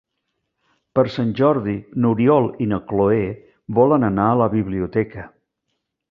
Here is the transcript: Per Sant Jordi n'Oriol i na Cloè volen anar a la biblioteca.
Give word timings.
Per 0.99 1.03
Sant 1.15 1.33
Jordi 1.39 1.75
n'Oriol 2.05 2.47
i 2.65 2.69
na 2.71 2.79
Cloè 2.91 3.19
volen 3.81 4.07
anar 4.09 4.25
a 4.31 4.39
la 4.41 4.47
biblioteca. 4.55 5.27